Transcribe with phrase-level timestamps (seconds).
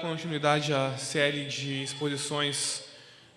[0.00, 2.84] continuidade à série de exposições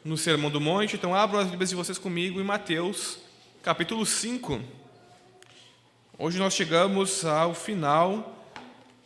[0.05, 0.95] no Sermão do Monte.
[0.95, 3.17] Então, abram as Bíblias de vocês comigo em Mateus,
[3.63, 4.61] capítulo 5.
[6.19, 8.47] Hoje nós chegamos ao final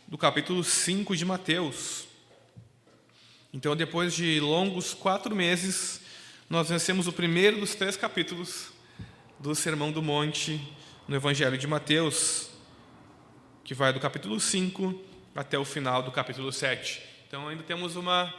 [0.06, 2.06] do capítulo 5 de Mateus.
[3.54, 6.02] Então, depois de longos quatro meses,
[6.50, 8.70] nós vencemos o primeiro dos três capítulos
[9.38, 10.60] do Sermão do Monte
[11.08, 12.50] no Evangelho de Mateus,
[13.64, 15.00] que vai do capítulo 5
[15.34, 17.15] até o final do capítulo 7.
[17.36, 18.32] Então, ainda temos uma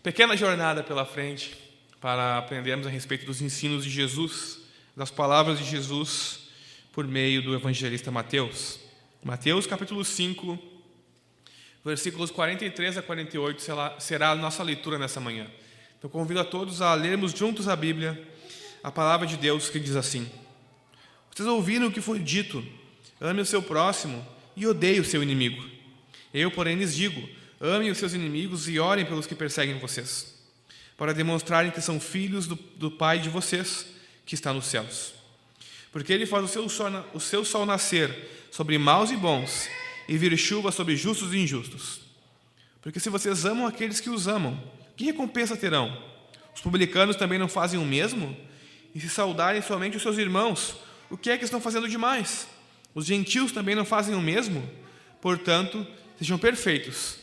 [0.00, 1.58] pequena jornada pela frente
[2.00, 4.60] para aprendermos a respeito dos ensinos de Jesus,
[4.96, 6.48] das palavras de Jesus
[6.92, 8.78] por meio do evangelista Mateus.
[9.24, 10.56] Mateus capítulo 5,
[11.84, 13.60] versículos 43 a 48
[13.98, 15.50] será, a nossa leitura nessa manhã.
[15.98, 18.24] Então convido a todos a lermos juntos a Bíblia,
[18.84, 20.30] a palavra de Deus que diz assim:
[21.34, 22.64] Vocês ouviram o que foi dito:
[23.20, 25.60] ame o seu próximo e odeie o seu inimigo.
[26.32, 30.34] Eu, porém, lhes digo: amem os seus inimigos e orem pelos que perseguem vocês,
[30.98, 33.86] para demonstrarem que são filhos do, do Pai de vocês
[34.26, 35.14] que está nos céus.
[35.92, 39.68] Porque ele faz o seu, sol, o seu sol nascer sobre maus e bons,
[40.08, 42.00] e vir chuva sobre justos e injustos.
[42.80, 44.60] Porque se vocês amam aqueles que os amam,
[44.96, 45.96] que recompensa terão?
[46.52, 48.36] Os publicanos também não fazem o mesmo?
[48.92, 50.76] E se saudarem somente os seus irmãos,
[51.08, 52.48] o que é que estão fazendo demais?
[52.92, 54.68] Os gentios também não fazem o mesmo?
[55.20, 55.86] Portanto,
[56.18, 57.21] sejam perfeitos,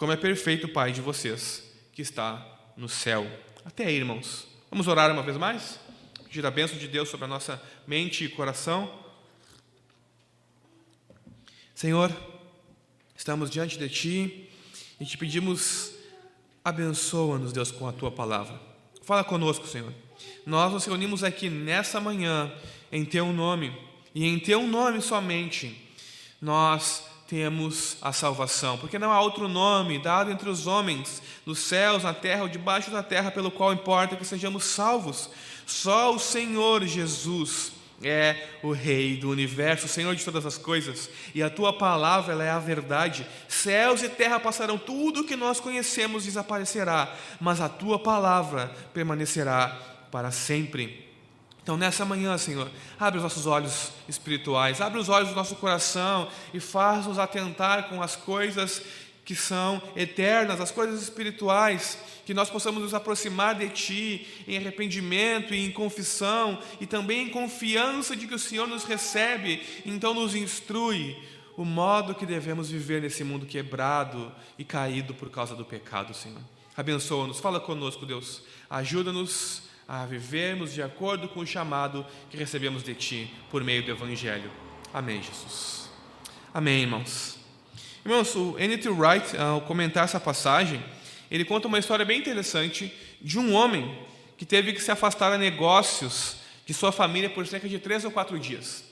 [0.00, 2.42] como é perfeito o Pai de vocês, que está
[2.74, 3.30] no céu.
[3.66, 4.48] Até aí, irmãos.
[4.70, 5.78] Vamos orar uma vez mais?
[6.24, 8.90] pedir a bênção de Deus sobre a nossa mente e coração.
[11.74, 12.10] Senhor,
[13.14, 14.48] estamos diante de Ti
[14.98, 15.92] e te pedimos,
[16.64, 18.58] abençoa-nos, Deus, com a Tua palavra.
[19.02, 19.92] Fala conosco, Senhor.
[20.46, 22.50] Nós nos reunimos aqui nessa manhã
[22.90, 23.76] em Teu nome
[24.14, 25.94] e em Teu nome somente
[26.40, 32.02] nós temos a salvação, porque não há outro nome dado entre os homens, nos céus,
[32.02, 35.30] na terra ou debaixo da terra, pelo qual importa que sejamos salvos.
[35.64, 37.70] Só o Senhor Jesus
[38.02, 42.32] é o Rei do universo, o Senhor de todas as coisas, e a tua palavra
[42.32, 43.24] ela é a verdade.
[43.46, 49.78] Céus e terra passarão, tudo que nós conhecemos desaparecerá, mas a tua palavra permanecerá
[50.10, 51.09] para sempre.
[51.70, 56.26] Então, nessa manhã, Senhor, abre os nossos olhos espirituais, abre os olhos do nosso coração
[56.52, 58.82] e faz-nos atentar com as coisas
[59.24, 65.54] que são eternas, as coisas espirituais, que nós possamos nos aproximar de Ti em arrependimento
[65.54, 70.34] e em confissão e também em confiança de que o Senhor nos recebe, então nos
[70.34, 71.16] instrui
[71.56, 76.42] o modo que devemos viver nesse mundo quebrado e caído por causa do pecado, Senhor.
[76.76, 82.94] Abençoa-nos, fala conosco, Deus, ajuda-nos a vivermos de acordo com o chamado que recebemos de
[82.94, 84.48] Ti por meio do Evangelho.
[84.94, 85.90] Amém, Jesus.
[86.54, 87.36] Amém, irmãos.
[88.04, 88.88] Irmãos, o N.T.
[88.88, 90.80] Wright, ao comentar essa passagem,
[91.28, 93.98] ele conta uma história bem interessante de um homem
[94.38, 98.12] que teve que se afastar a negócios de sua família por cerca de três ou
[98.12, 98.84] quatro dias.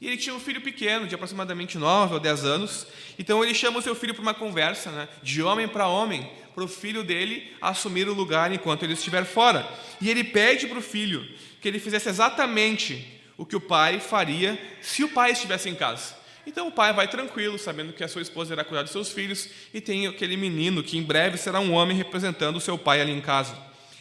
[0.00, 2.86] E ele tinha um filho pequeno, de aproximadamente nove ou dez anos,
[3.18, 6.64] então ele chama o seu filho para uma conversa, né, de homem para homem, para
[6.64, 9.68] o filho dele assumir o lugar enquanto ele estiver fora.
[10.00, 11.28] E ele pede para o filho
[11.60, 16.16] que ele fizesse exatamente o que o pai faria se o pai estivesse em casa.
[16.46, 19.50] Então o pai vai tranquilo, sabendo que a sua esposa irá cuidar dos seus filhos,
[19.74, 23.12] e tem aquele menino que em breve será um homem representando o seu pai ali
[23.12, 23.54] em casa.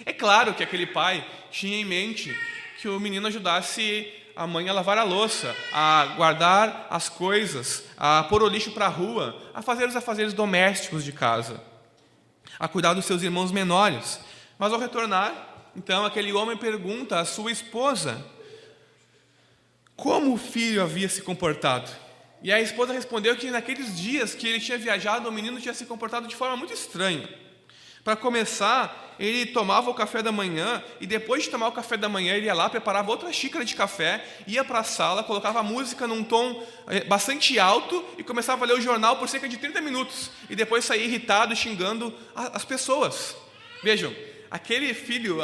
[0.06, 2.34] É claro que aquele pai tinha em mente
[2.80, 8.24] que o menino ajudasse a mãe a lavar a louça, a guardar as coisas, a
[8.24, 11.62] pôr o lixo para a rua, a fazer os afazeres domésticos de casa,
[12.60, 14.20] a cuidar dos seus irmãos menores.
[14.58, 18.26] Mas ao retornar, então aquele homem pergunta à sua esposa
[19.96, 21.90] como o filho havia se comportado.
[22.42, 25.86] E a esposa respondeu que naqueles dias que ele tinha viajado, o menino tinha se
[25.86, 27.28] comportado de forma muito estranha.
[28.06, 32.08] Para começar, ele tomava o café da manhã e depois de tomar o café da
[32.08, 35.64] manhã, ele ia lá, preparava outra xícara de café, ia para a sala, colocava a
[35.64, 39.58] música num tom eh, bastante alto e começava a ler o jornal por cerca de
[39.58, 43.36] 30 minutos e depois saía irritado, xingando as pessoas.
[43.82, 44.14] Vejam,
[44.52, 45.40] aquele filho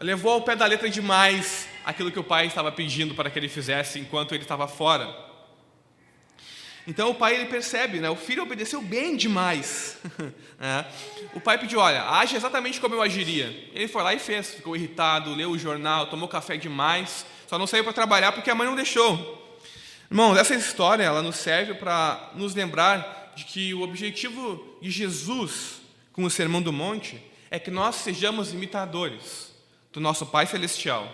[0.00, 3.48] levou ao pé da letra demais aquilo que o pai estava pedindo para que ele
[3.48, 5.32] fizesse enquanto ele estava fora.
[6.86, 8.10] Então o pai ele percebe, né?
[8.10, 9.96] O filho obedeceu bem demais.
[10.60, 10.84] é.
[11.34, 13.46] O pai pediu, olha, age exatamente como eu agiria.
[13.72, 17.66] Ele foi lá e fez, ficou irritado, leu o jornal, tomou café demais, só não
[17.66, 19.42] saiu para trabalhar porque a mãe não deixou.
[20.10, 25.80] Irmãos, essa história ela nos serve para nos lembrar de que o objetivo de Jesus
[26.12, 27.20] com o Sermão do Monte
[27.50, 29.52] é que nós sejamos imitadores
[29.92, 31.08] do nosso Pai Celestial,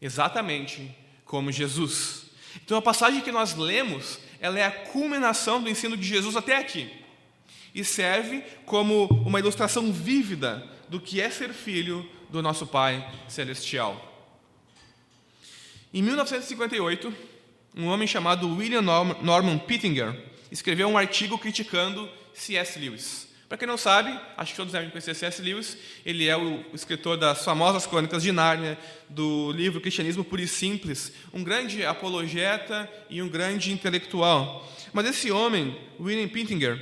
[0.00, 0.94] exatamente
[1.24, 2.26] como Jesus.
[2.64, 6.56] Então a passagem que nós lemos, ela é a culminação do ensino de Jesus até
[6.56, 6.90] aqui
[7.74, 14.06] e serve como uma ilustração vívida do que é ser filho do nosso Pai Celestial.
[15.92, 17.12] Em 1958,
[17.76, 20.16] um homem chamado William Norman Pittinger
[20.50, 22.78] escreveu um artigo criticando C.S.
[22.78, 23.29] Lewis.
[23.50, 25.42] Para quem não sabe, acho que todos devem conhecer C.S.
[25.42, 25.76] Lewis.
[26.06, 31.12] Ele é o escritor das famosas Crônicas de Nárnia, do livro Cristianismo Puro e Simples,
[31.34, 34.72] um grande apologeta e um grande intelectual.
[34.92, 36.76] Mas esse homem, William Pittinger,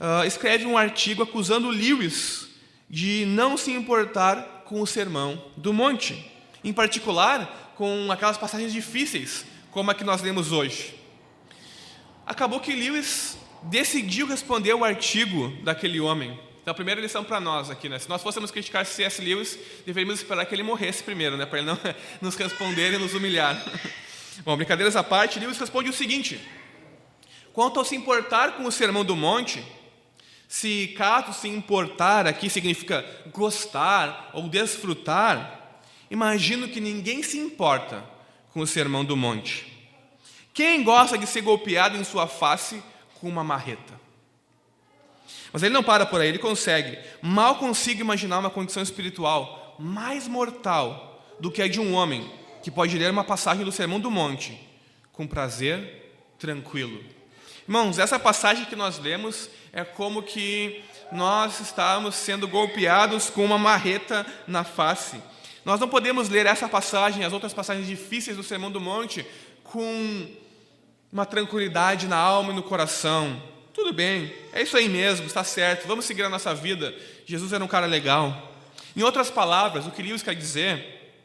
[0.00, 2.50] uh, escreve um artigo acusando Lewis
[2.88, 6.30] de não se importar com o sermão do monte,
[6.62, 10.94] em particular com aquelas passagens difíceis, como a que nós lemos hoje.
[12.24, 13.36] Acabou que Lewis
[13.68, 16.38] decidiu responder o artigo daquele homem.
[16.60, 17.98] Então, a primeira lição para nós aqui, né?
[17.98, 19.22] Se nós fôssemos criticar C.S.
[19.22, 21.46] Lewis, deveríamos esperar que ele morresse primeiro, né?
[21.46, 21.78] Para ele não
[22.20, 23.62] nos responder e nos humilhar.
[24.44, 26.40] Bom, brincadeiras à parte, Lewis responde o seguinte:
[27.52, 29.64] Quanto ao se importar com o Sermão do Monte,
[30.48, 35.80] se caso se importar aqui significa gostar ou desfrutar,
[36.10, 38.04] imagino que ninguém se importa
[38.52, 39.66] com o sermão do monte.
[40.54, 42.82] Quem gosta de ser golpeado em sua face
[43.20, 43.94] com uma marreta?
[45.52, 46.98] Mas ele não para por aí, ele consegue.
[47.22, 52.30] Mal consigo imaginar uma condição espiritual mais mortal do que a de um homem
[52.62, 54.58] que pode ler uma passagem do Sermão do Monte
[55.12, 57.02] com prazer tranquilo.
[57.66, 63.58] Irmãos, essa passagem que nós lemos é como que nós estamos sendo golpeados com uma
[63.58, 65.20] marreta na face.
[65.64, 69.26] Nós não podemos ler essa passagem, as outras passagens difíceis do Sermão do Monte,
[69.64, 70.28] com
[71.16, 73.42] uma tranquilidade na alma e no coração.
[73.72, 76.94] Tudo bem, é isso aí mesmo, está certo, vamos seguir a nossa vida.
[77.24, 78.52] Jesus era um cara legal.
[78.94, 81.16] Em outras palavras, o que Lewis quer dizer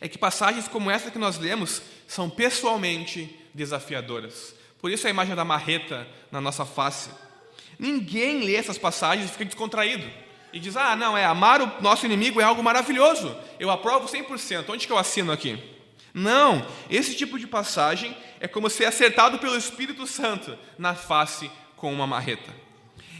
[0.00, 4.52] é que passagens como essa que nós lemos são pessoalmente desafiadoras.
[4.80, 7.10] Por isso a imagem da marreta na nossa face.
[7.78, 10.10] Ninguém lê essas passagens e fica descontraído.
[10.52, 13.36] E diz, ah, não, é amar o nosso inimigo é algo maravilhoso.
[13.60, 14.64] Eu aprovo 100%.
[14.70, 15.56] Onde que eu assino aqui?
[16.12, 21.92] Não, esse tipo de passagem é como ser acertado pelo Espírito Santo na face com
[21.92, 22.52] uma marreta.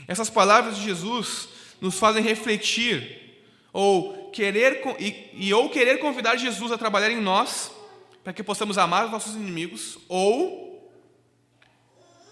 [0.09, 1.49] Essas palavras de Jesus
[1.81, 7.71] nos fazem refletir ou querer e, e ou querer convidar Jesus a trabalhar em nós
[8.25, 10.91] para que possamos amar os nossos inimigos ou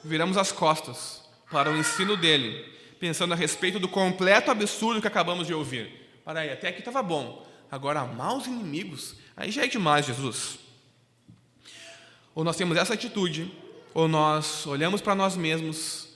[0.03, 2.65] viramos as costas para o ensino dele,
[2.99, 5.91] pensando a respeito do completo absurdo que acabamos de ouvir.
[6.25, 7.47] Para aí, até aqui estava bom.
[7.71, 10.59] Agora, amar os inimigos, aí já é demais, Jesus.
[12.39, 13.51] Ou nós temos essa atitude,
[13.93, 16.07] ou nós olhamos para nós mesmos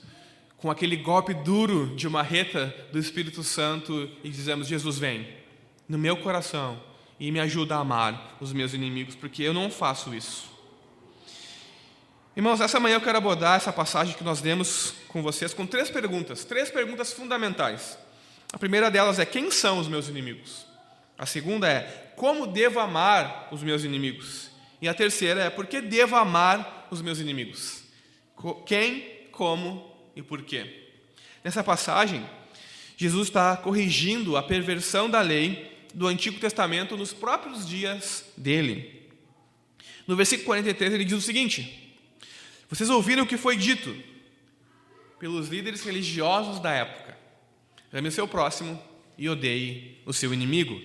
[0.55, 5.27] com aquele golpe duro de uma reta do Espírito Santo e dizemos: Jesus, vem
[5.85, 6.81] no meu coração
[7.19, 10.49] e me ajuda a amar os meus inimigos, porque eu não faço isso.
[12.37, 15.89] Irmãos, essa manhã eu quero abordar essa passagem que nós lemos com vocês com três
[15.89, 17.97] perguntas, três perguntas fundamentais.
[18.53, 20.65] A primeira delas é: quem são os meus inimigos?
[21.17, 24.52] A segunda é: como devo amar os meus inimigos?
[24.83, 27.85] E a terceira é: por que devo amar os meus inimigos?
[28.65, 30.89] Quem, como e por quê?
[31.41, 32.29] Nessa passagem,
[32.97, 39.09] Jesus está corrigindo a perversão da lei do Antigo Testamento nos próprios dias dele.
[40.05, 41.95] No versículo 43 ele diz o seguinte:
[42.69, 43.95] vocês ouviram o que foi dito
[45.17, 47.17] pelos líderes religiosos da época:
[47.93, 48.77] ame o seu próximo
[49.17, 50.77] e odeie o seu inimigo.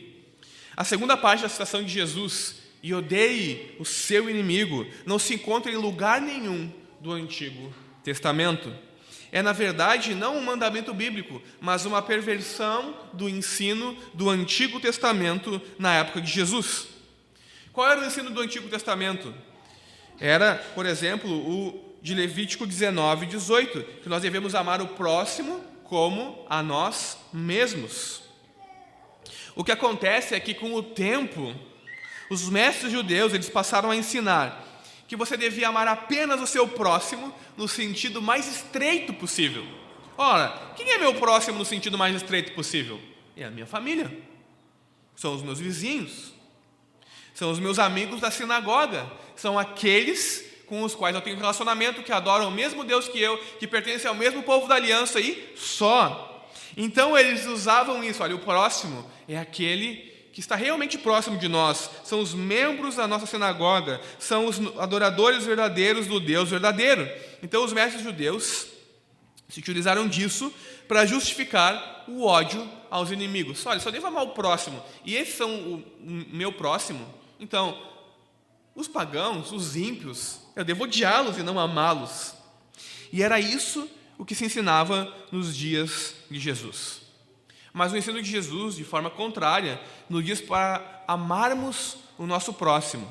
[0.76, 5.70] A segunda parte da citação de Jesus, e odeie o seu inimigo, não se encontra
[5.70, 7.70] em lugar nenhum do Antigo
[8.02, 8.74] Testamento.
[9.30, 15.60] É, na verdade, não um mandamento bíblico, mas uma perversão do ensino do Antigo Testamento
[15.78, 16.88] na época de Jesus.
[17.74, 19.34] Qual era o ensino do Antigo Testamento?
[20.18, 26.42] Era, por exemplo, o de Levítico 19, 18, que nós devemos amar o próximo como
[26.48, 28.22] a nós mesmos.
[29.54, 31.54] O que acontece é que com o tempo,
[32.30, 34.66] os mestres judeus eles passaram a ensinar
[35.06, 39.64] que você devia amar apenas o seu próximo no sentido mais estreito possível.
[40.16, 43.00] Ora, quem é meu próximo no sentido mais estreito possível?
[43.36, 44.10] É a minha família.
[45.16, 46.34] São os meus vizinhos.
[47.32, 52.12] São os meus amigos da sinagoga, são aqueles com os quais eu tenho relacionamento, que
[52.12, 56.48] adoram o mesmo Deus que eu, que pertencem ao mesmo povo da aliança e só.
[56.76, 61.90] Então eles usavam isso, olha, o próximo é aquele que está realmente próximo de nós,
[62.04, 67.10] são os membros da nossa sinagoga, são os adoradores verdadeiros do Deus verdadeiro.
[67.42, 68.68] Então, os mestres judeus
[69.48, 70.54] se utilizaram disso
[70.86, 73.66] para justificar o ódio aos inimigos.
[73.66, 75.84] Olha, só devo amar o próximo, e esses são o
[76.32, 77.04] meu próximo,
[77.40, 77.76] então,
[78.76, 82.32] os pagãos, os ímpios, eu devo odiá-los e não amá-los.
[83.12, 87.07] E era isso o que se ensinava nos dias de Jesus.
[87.72, 93.08] Mas o ensino de Jesus, de forma contrária, nos diz para amarmos o nosso próximo.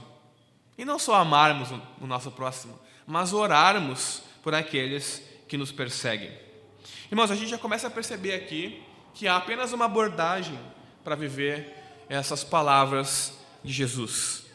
[0.78, 6.32] E não só amarmos o nosso próximo, mas orarmos por aqueles que nos perseguem.
[7.10, 8.84] Irmãos, a gente já começa a perceber aqui
[9.14, 10.60] que há apenas uma abordagem
[11.04, 11.76] para viver
[12.10, 13.34] essas palavras
[13.64, 14.46] de Jesus.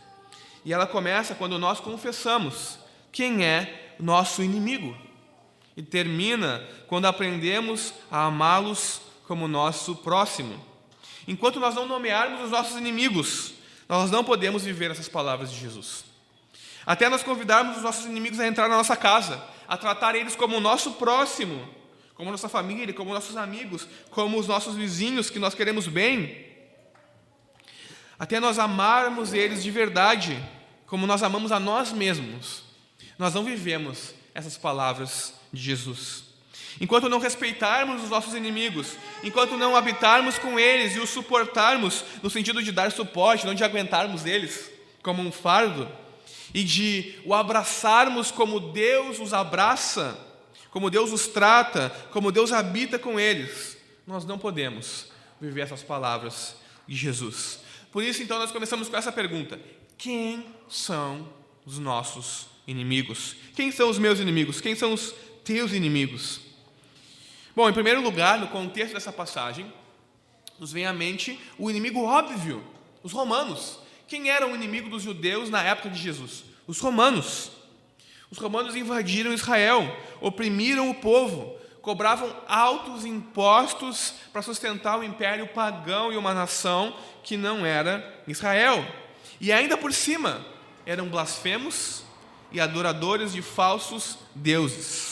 [0.65, 2.79] E ela começa quando nós confessamos
[3.11, 4.97] quem é nosso inimigo.
[5.77, 9.01] E termina quando aprendemos a amá-los
[9.33, 10.63] como nosso próximo.
[11.27, 13.55] Enquanto nós não nomearmos os nossos inimigos,
[13.89, 16.05] nós não podemos viver essas palavras de Jesus.
[16.85, 20.59] Até nós convidarmos os nossos inimigos a entrar na nossa casa, a tratar eles como
[20.59, 21.67] o nosso próximo,
[22.15, 26.45] como nossa família, como nossos amigos, como os nossos vizinhos que nós queremos bem.
[28.19, 30.39] Até nós amarmos eles de verdade,
[30.87, 32.65] como nós amamos a nós mesmos.
[33.19, 36.32] Nós não vivemos essas palavras de Jesus.
[36.81, 42.31] Enquanto não respeitarmos os nossos inimigos, enquanto não habitarmos com eles e os suportarmos, no
[42.31, 44.71] sentido de dar suporte, não de aguentarmos eles
[45.03, 45.89] como um fardo,
[46.55, 50.19] e de o abraçarmos como Deus os abraça,
[50.71, 53.77] como Deus os trata, como Deus habita com eles,
[54.07, 55.07] nós não podemos
[55.41, 57.61] viver essas palavras de Jesus.
[57.91, 59.61] Por isso, então, nós começamos com essa pergunta:
[59.99, 61.29] quem são
[61.67, 63.37] os nossos inimigos?
[63.55, 64.61] Quem são os meus inimigos?
[64.61, 65.15] Quem são os
[65.45, 66.41] teus inimigos?
[67.55, 69.71] Bom, em primeiro lugar, no contexto dessa passagem,
[70.59, 72.65] nos vem à mente o inimigo óbvio,
[73.03, 73.79] os romanos.
[74.09, 76.45] Quem era o inimigo dos judeus na época de Jesus?
[76.67, 77.51] Os romanos.
[78.31, 86.11] Os romanos invadiram Israel, oprimiram o povo, cobravam altos impostos para sustentar o império pagão
[86.11, 88.83] e uma nação que não era Israel.
[89.39, 90.43] E ainda por cima,
[90.87, 92.03] eram blasfemos
[92.51, 95.12] e adoradores de falsos deuses.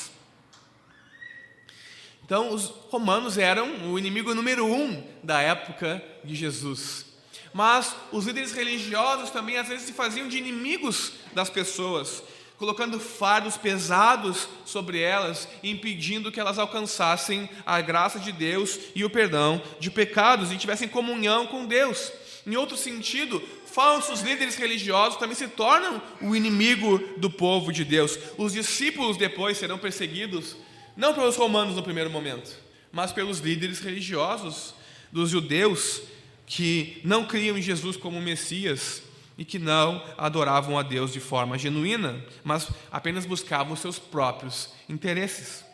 [2.30, 7.04] Então, os romanos eram o inimigo número um da época de Jesus.
[7.52, 12.22] Mas os líderes religiosos também às vezes se faziam de inimigos das pessoas,
[12.56, 19.10] colocando fardos pesados sobre elas, impedindo que elas alcançassem a graça de Deus e o
[19.10, 22.12] perdão de pecados e tivessem comunhão com Deus.
[22.46, 28.16] Em outro sentido, falsos líderes religiosos também se tornam o inimigo do povo de Deus.
[28.38, 30.54] Os discípulos depois serão perseguidos
[31.00, 32.54] não pelos romanos no primeiro momento,
[32.92, 34.74] mas pelos líderes religiosos
[35.10, 36.02] dos judeus
[36.46, 39.02] que não criam em Jesus como Messias
[39.38, 45.64] e que não adoravam a Deus de forma genuína, mas apenas buscavam seus próprios interesses.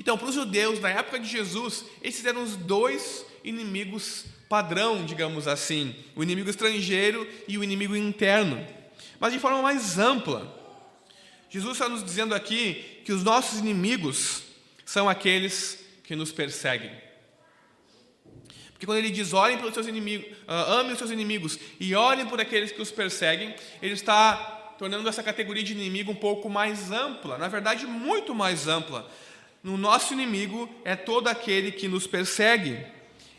[0.00, 5.46] Então, para os judeus na época de Jesus, esses eram os dois inimigos padrão, digamos
[5.46, 8.66] assim, o inimigo estrangeiro e o inimigo interno.
[9.20, 10.57] Mas de forma mais ampla,
[11.50, 14.42] Jesus está nos dizendo aqui que os nossos inimigos
[14.84, 16.90] são aqueles que nos perseguem.
[18.72, 22.26] Porque quando ele diz olhem pelos seus inimigos, uh, amem os seus inimigos e olhem
[22.26, 24.36] por aqueles que os perseguem, ele está
[24.78, 29.10] tornando essa categoria de inimigo um pouco mais ampla, na verdade, muito mais ampla.
[29.64, 32.78] No nosso inimigo é todo aquele que nos persegue,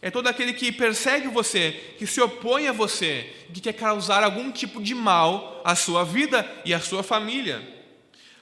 [0.01, 4.51] é todo aquele que persegue você, que se opõe a você, que quer causar algum
[4.51, 7.78] tipo de mal à sua vida e à sua família.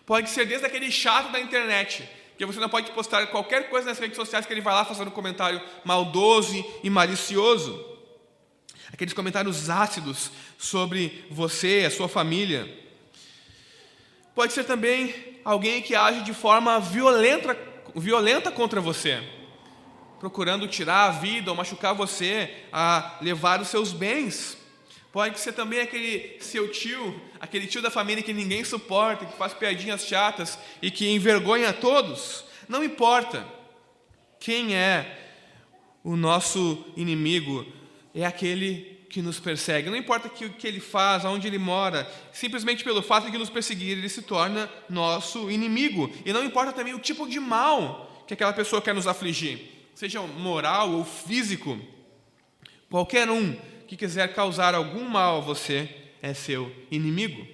[0.07, 3.99] Pode ser desde aquele chato da internet, que você não pode postar qualquer coisa nas
[3.99, 7.85] redes sociais que ele vai lá fazendo um comentário maldoso e malicioso.
[8.93, 12.73] Aqueles comentários ácidos sobre você, a sua família.
[14.33, 17.57] Pode ser também alguém que age de forma violenta,
[17.93, 19.21] violenta contra você,
[20.21, 24.57] procurando tirar a vida ou machucar você, a levar os seus bens.
[25.11, 29.53] Pode ser também aquele seu tio, aquele tio da família que ninguém suporta, que faz
[29.53, 32.45] piadinhas chatas e que envergonha a todos.
[32.67, 33.47] Não importa
[34.39, 35.33] quem é
[36.03, 37.65] o nosso inimigo,
[38.13, 39.89] é aquele que nos persegue.
[39.89, 43.97] Não importa o que ele faz, aonde ele mora, simplesmente pelo fato de nos perseguir,
[43.97, 46.11] ele se torna nosso inimigo.
[46.25, 49.59] E não importa também o tipo de mal que aquela pessoa quer nos afligir,
[49.95, 51.79] seja moral ou físico,
[52.89, 53.55] qualquer um
[53.87, 55.89] que quiser causar algum mal a você
[56.21, 57.47] é seu inimigo.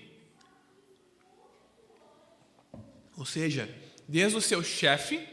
[3.17, 3.69] Ou seja,
[4.07, 5.27] desde o seu chefe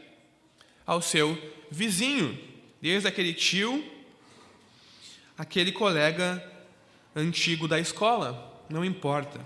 [0.85, 1.37] ao seu
[1.69, 2.37] vizinho,
[2.81, 3.83] desde aquele tio
[5.41, 6.43] aquele colega
[7.15, 9.43] antigo da escola, não importa.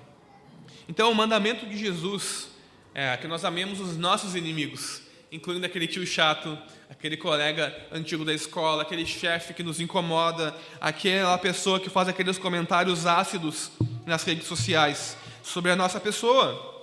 [0.90, 2.50] Então, o mandamento de Jesus
[2.94, 5.02] é que nós amemos os nossos inimigos,
[5.36, 6.58] incluindo aquele tio chato,
[6.90, 12.38] aquele colega antigo da escola, aquele chefe que nos incomoda, aquela pessoa que faz aqueles
[12.38, 13.72] comentários ácidos
[14.06, 16.74] nas redes sociais sobre a nossa pessoa.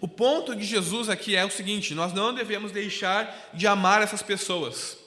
[0.00, 4.20] O ponto de Jesus aqui é o seguinte: nós não devemos deixar de amar essas
[4.20, 4.98] pessoas.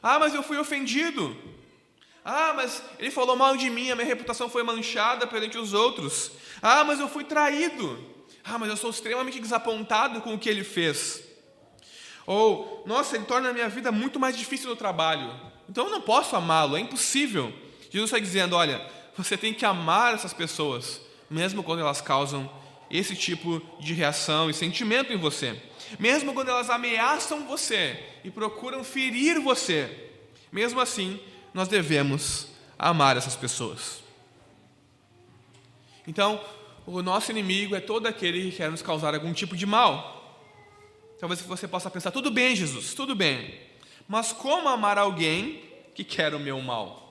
[0.00, 1.36] Ah, mas eu fui ofendido.
[2.24, 6.30] Ah, mas ele falou mal de mim, a minha reputação foi manchada perante os outros.
[6.62, 7.98] Ah, mas eu fui traído.
[8.44, 11.27] Ah, mas eu sou extremamente desapontado com o que ele fez.
[12.28, 15.32] Ou, nossa, ele torna a minha vida muito mais difícil no trabalho.
[15.66, 17.50] Então eu não posso amá-lo, é impossível.
[17.90, 22.50] Jesus está dizendo: olha, você tem que amar essas pessoas, mesmo quando elas causam
[22.90, 25.58] esse tipo de reação e sentimento em você.
[25.98, 30.10] Mesmo quando elas ameaçam você e procuram ferir você.
[30.52, 31.18] Mesmo assim,
[31.54, 34.02] nós devemos amar essas pessoas.
[36.06, 36.38] Então,
[36.84, 40.17] o nosso inimigo é todo aquele que quer nos causar algum tipo de mal.
[41.18, 43.60] Talvez você possa pensar: tudo bem, Jesus, tudo bem,
[44.06, 45.62] mas como amar alguém
[45.94, 47.08] que quer o meu mal?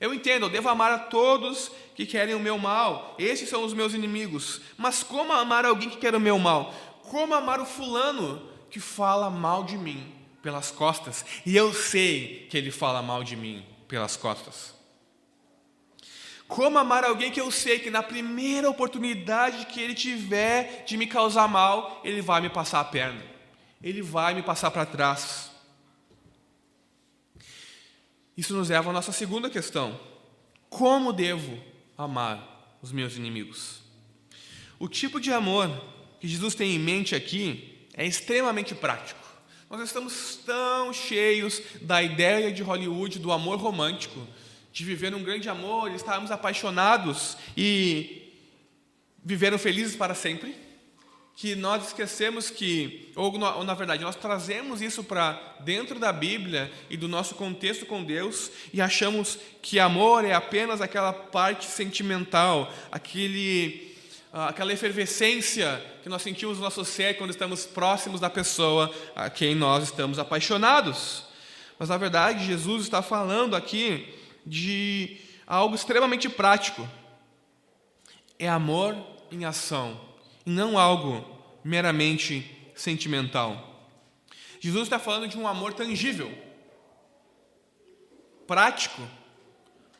[0.00, 3.72] Eu entendo, eu devo amar a todos que querem o meu mal, esses são os
[3.72, 6.74] meus inimigos, mas como amar alguém que quer o meu mal?
[7.02, 12.58] Como amar o fulano que fala mal de mim pelas costas e eu sei que
[12.58, 14.74] ele fala mal de mim pelas costas?
[16.54, 21.06] Como amar alguém que eu sei que na primeira oportunidade que ele tiver de me
[21.06, 23.32] causar mal, ele vai me passar a perna?
[23.82, 25.50] ele vai me passar para trás.
[28.36, 29.98] Isso nos leva à nossa segunda questão:
[30.70, 31.58] como devo
[31.98, 33.82] amar os meus inimigos?
[34.78, 35.68] O tipo de amor
[36.20, 39.20] que Jesus tem em mente aqui é extremamente prático.
[39.68, 44.26] Nós estamos tão cheios da ideia de Hollywood do amor romântico,
[44.72, 48.32] de viver um grande amor, estarmos apaixonados e
[49.22, 50.56] viveram felizes para sempre
[51.34, 56.70] que nós esquecemos que, ou, ou na verdade, nós trazemos isso para dentro da Bíblia
[56.90, 62.72] e do nosso contexto com Deus e achamos que amor é apenas aquela parte sentimental,
[62.90, 63.96] aquele,
[64.32, 69.30] ah, aquela efervescência que nós sentimos no nosso ser quando estamos próximos da pessoa a
[69.30, 71.24] quem nós estamos apaixonados.
[71.78, 76.88] Mas na verdade, Jesus está falando aqui de algo extremamente prático.
[78.38, 78.96] É amor
[79.30, 80.00] em ação
[80.44, 81.24] e não algo
[81.64, 83.90] meramente sentimental.
[84.60, 86.32] Jesus está falando de um amor tangível,
[88.46, 89.02] prático,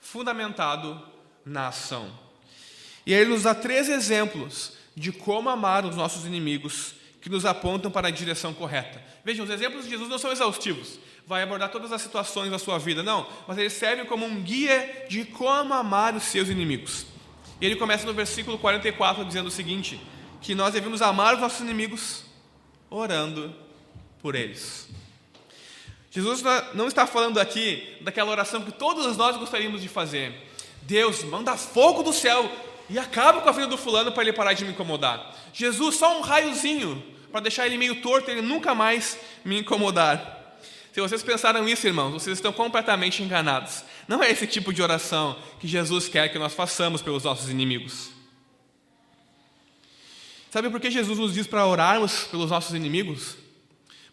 [0.00, 1.00] fundamentado
[1.44, 2.12] na ação.
[3.04, 7.90] E ele nos dá três exemplos de como amar os nossos inimigos que nos apontam
[7.90, 9.02] para a direção correta.
[9.24, 12.78] Vejam, os exemplos de Jesus não são exaustivos, vai abordar todas as situações da sua
[12.78, 17.06] vida, não, mas ele serve como um guia de como amar os seus inimigos.
[17.60, 20.00] E ele começa no versículo 44 dizendo o seguinte:
[20.40, 22.24] que nós devemos amar os nossos inimigos
[22.90, 23.54] orando
[24.20, 24.88] por eles.
[26.10, 26.42] Jesus
[26.74, 30.34] não está falando aqui daquela oração que todos nós gostaríamos de fazer.
[30.82, 32.50] Deus, manda fogo do céu
[32.90, 35.34] e acaba com a vida do fulano para ele parar de me incomodar.
[35.54, 40.41] Jesus, só um raiozinho para deixar ele meio torto e ele nunca mais me incomodar.
[40.92, 43.82] Se vocês pensaram isso, irmãos, vocês estão completamente enganados.
[44.06, 48.10] Não é esse tipo de oração que Jesus quer que nós façamos pelos nossos inimigos.
[50.50, 53.38] Sabe por que Jesus nos diz para orarmos pelos nossos inimigos?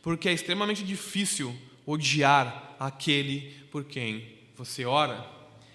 [0.01, 1.53] Porque é extremamente difícil
[1.85, 5.27] odiar aquele por quem você ora.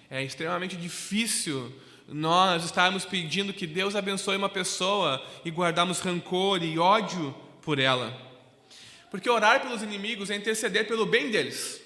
[0.09, 1.71] É extremamente difícil
[2.07, 8.24] nós estarmos pedindo que Deus abençoe uma pessoa e guardarmos rancor e ódio por ela.
[9.15, 11.79] Porque orar pelos inimigos é interceder pelo bem deles,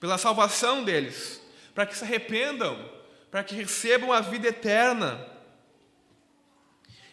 [0.00, 1.40] pela salvação deles,
[1.72, 2.90] para que se arrependam,
[3.30, 5.24] para que recebam a vida eterna.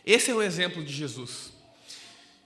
[0.04, 1.54] Esse é o exemplo de Jesus.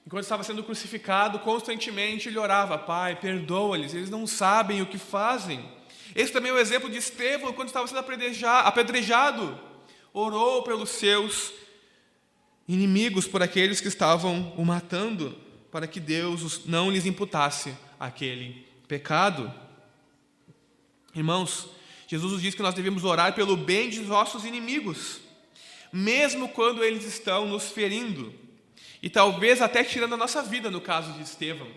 [0.05, 5.63] Enquanto estava sendo crucificado, constantemente ele orava: Pai, perdoa-lhes, eles não sabem o que fazem.
[6.13, 9.57] Esse também é o exemplo de Estevão, quando estava sendo apedrejado,
[10.11, 11.53] orou pelos seus
[12.67, 15.44] inimigos, por aqueles que estavam o matando,
[15.75, 19.53] para que Deus não lhes imputasse aquele pecado.
[21.13, 21.67] Irmãos,
[22.07, 25.19] Jesus nos diz que nós devemos orar pelo bem de nossos inimigos
[25.91, 28.33] mesmo quando eles estão nos ferindo
[29.03, 31.67] e talvez até tirando a nossa vida, no caso de Estevão.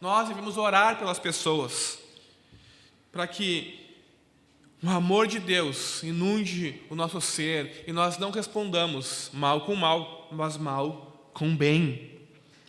[0.00, 1.98] Nós devemos orar pelas pessoas
[3.10, 3.88] para que
[4.80, 10.28] o amor de Deus inunde o nosso ser e nós não respondamos mal com mal,
[10.30, 12.13] mas mal com bem,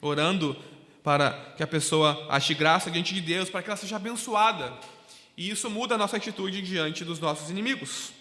[0.07, 0.55] orando
[1.03, 4.73] para que a pessoa ache graça diante de Deus, para que ela seja abençoada
[5.37, 8.11] E isso muda a nossa atitude diante dos nossos inimigos.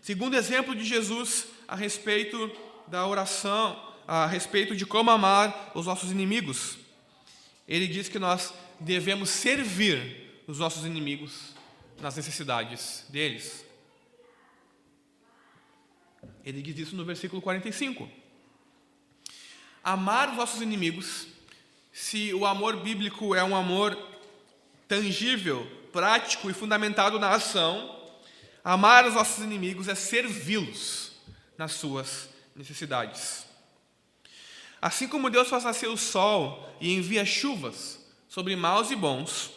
[0.00, 2.50] Segundo exemplo de Jesus a respeito
[2.88, 6.78] da oração, a respeito de como amar os nossos inimigos.
[7.66, 11.54] Ele diz que nós devemos servir os nossos inimigos
[12.00, 13.64] nas necessidades deles.
[16.44, 18.23] Ele diz isso no versículo 45.
[19.84, 21.26] Amar os nossos inimigos,
[21.92, 23.94] se o amor bíblico é um amor
[24.88, 27.94] tangível, prático e fundamentado na ação,
[28.64, 31.12] amar os nossos inimigos é servi-los
[31.58, 33.44] nas suas necessidades.
[34.80, 39.50] Assim como Deus faz nascer o sol e envia chuvas sobre maus e bons,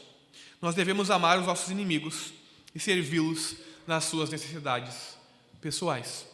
[0.61, 2.33] nós devemos amar os nossos inimigos
[2.75, 3.55] e servi-los
[3.87, 5.17] nas suas necessidades
[5.61, 6.27] pessoais.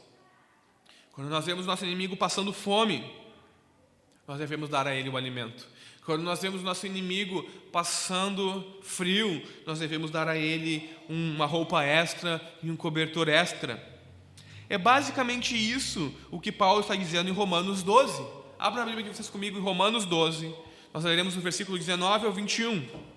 [1.12, 3.23] Quando nós vemos nosso inimigo passando fome,
[4.28, 5.68] nós devemos dar a ele o alimento.
[6.06, 12.42] Quando nós vemos nosso inimigo passando frio, nós devemos dar a ele uma roupa extra
[12.62, 13.82] e um cobertor extra.
[14.70, 18.22] É basicamente isso o que Paulo está dizendo em Romanos 12.
[18.60, 20.54] Abra a Bíblia de vocês comigo em Romanos 12.
[20.94, 23.14] Nós leremos o versículo 19 ao 21.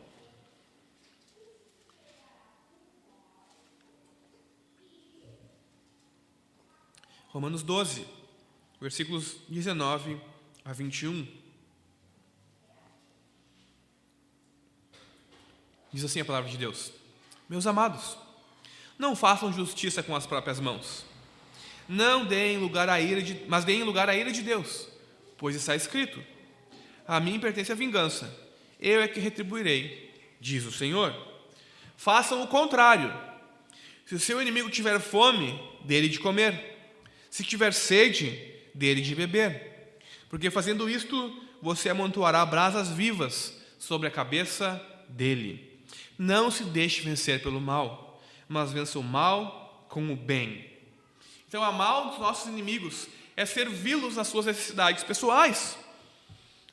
[7.28, 8.06] Romanos 12,
[8.80, 10.18] versículos 19
[10.66, 11.26] a 21.
[15.92, 16.92] Diz assim a palavra de Deus:
[17.48, 18.18] Meus amados,
[18.98, 21.06] não façam justiça com as próprias mãos.
[21.88, 24.88] Não deem lugar à ira de, mas deem lugar à ira de Deus,
[25.38, 26.20] pois está escrito:
[27.06, 28.28] A mim pertence a vingança,
[28.80, 31.14] eu é que retribuirei, diz o Senhor.
[31.96, 33.14] Façam o contrário.
[34.04, 36.74] Se o seu inimigo tiver fome, dele de comer.
[37.30, 39.75] Se tiver sede, dele de beber.
[40.28, 45.80] Porque fazendo isto, você amontoará brasas vivas sobre a cabeça dele.
[46.18, 50.70] Não se deixe vencer pelo mal, mas vença o mal com o bem.
[51.48, 55.78] Então, amar os nossos inimigos é servi-los nas suas necessidades pessoais.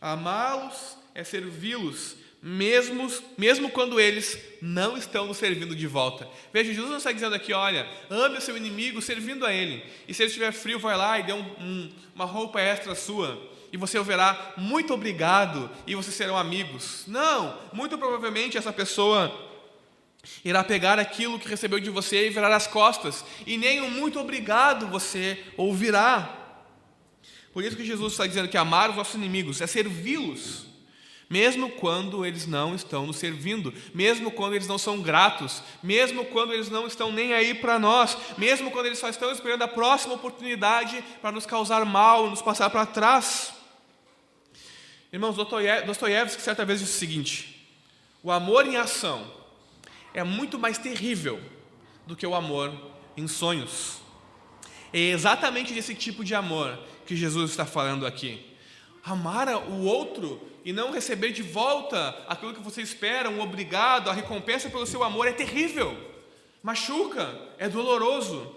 [0.02, 6.28] Amá-los é servi-los mesmo, mesmo quando eles não estão nos servindo de volta.
[6.52, 9.82] Veja, Jesus não está dizendo aqui, olha, ame o seu inimigo servindo a ele.
[10.10, 13.42] E se ele estiver frio, vai lá e dê um, um, uma roupa extra sua.
[13.72, 17.06] E você o verá muito obrigado e vocês serão amigos.
[17.08, 19.34] Não, muito provavelmente essa pessoa
[20.44, 23.24] irá pegar aquilo que recebeu de você e virar as costas.
[23.48, 26.60] E nem um muito obrigado você ouvirá.
[27.54, 30.73] Por isso que Jesus está dizendo que amar os nossos inimigos é servi-los
[31.34, 36.54] mesmo quando eles não estão nos servindo, mesmo quando eles não são gratos, mesmo quando
[36.54, 40.14] eles não estão nem aí para nós, mesmo quando eles só estão esperando a próxima
[40.14, 43.52] oportunidade para nos causar mal, nos passar para trás.
[45.12, 47.68] Irmãos, Dostoiévski certa vez disse o seguinte:
[48.22, 49.26] o amor em ação
[50.14, 51.42] é muito mais terrível
[52.06, 52.72] do que o amor
[53.18, 54.04] em sonhos.
[54.94, 58.46] É exatamente desse tipo de amor que Jesus está falando aqui.
[59.04, 64.14] Amar o outro e não receber de volta aquilo que você espera, um obrigado, a
[64.14, 65.98] recompensa pelo seu amor, é terrível,
[66.62, 68.56] machuca, é doloroso.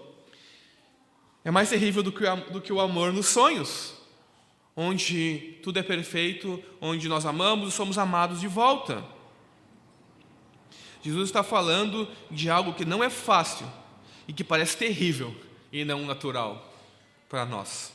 [1.43, 3.93] É mais terrível do que, do que o amor nos sonhos,
[4.75, 9.03] onde tudo é perfeito, onde nós amamos e somos amados de volta.
[11.01, 13.65] Jesus está falando de algo que não é fácil
[14.27, 15.33] e que parece terrível
[15.71, 16.73] e não natural
[17.29, 17.93] para nós.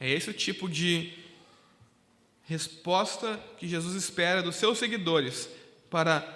[0.00, 1.12] É esse o tipo de
[2.46, 5.48] resposta que Jesus espera dos seus seguidores
[5.90, 6.26] para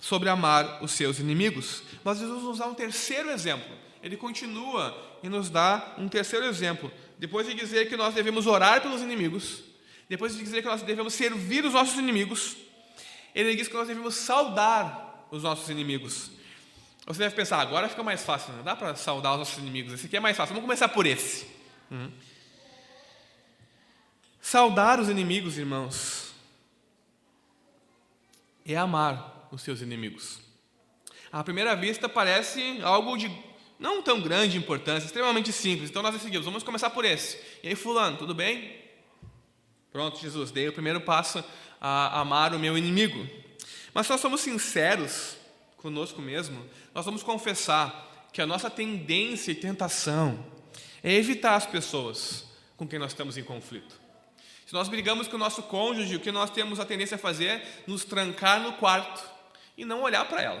[0.00, 1.82] sobre amar os seus inimigos.
[2.02, 3.72] Mas Jesus nos dá um terceiro exemplo.
[4.02, 6.90] Ele continua e nos dá um terceiro exemplo.
[7.18, 9.62] Depois de dizer que nós devemos orar pelos inimigos,
[10.08, 12.56] depois de dizer que nós devemos servir os nossos inimigos,
[13.32, 16.32] ele diz que nós devemos saudar os nossos inimigos.
[17.06, 20.06] Você deve pensar, agora fica mais fácil, não dá para saudar os nossos inimigos, esse
[20.06, 21.46] aqui é mais fácil, vamos começar por esse.
[21.90, 22.10] Hum.
[24.44, 26.34] Saudar os inimigos, irmãos,
[28.66, 30.40] é amar os seus inimigos.
[31.30, 33.30] À primeira vista parece algo de
[33.78, 35.88] não tão grande importância, extremamente simples.
[35.88, 37.38] Então nós decidimos, vamos começar por esse.
[37.62, 38.76] E aí, fulano, tudo bem?
[39.92, 41.42] Pronto, Jesus, dei o primeiro passo
[41.80, 43.24] a amar o meu inimigo.
[43.94, 45.36] Mas se nós somos sinceros
[45.76, 50.44] conosco mesmo, nós vamos confessar que a nossa tendência e tentação
[51.00, 52.44] é evitar as pessoas
[52.76, 54.02] com quem nós estamos em conflito.
[54.66, 57.46] Se nós brigamos com o nosso cônjuge, o que nós temos a tendência a fazer
[57.46, 59.22] é nos trancar no quarto
[59.76, 60.60] e não olhar para ela.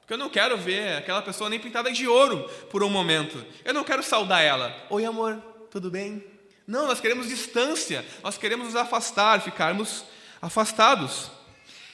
[0.00, 3.44] Porque eu não quero ver aquela pessoa nem pintada de ouro por um momento.
[3.64, 4.74] Eu não quero saudar ela.
[4.90, 5.36] Oi, amor,
[5.70, 6.24] tudo bem?
[6.66, 10.04] Não, nós queremos distância, nós queremos nos afastar, ficarmos
[10.40, 11.30] afastados.